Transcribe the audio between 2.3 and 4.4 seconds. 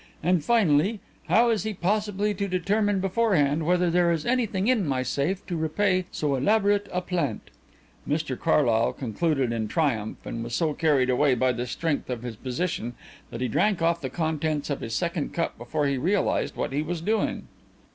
to determine beforehand whether there is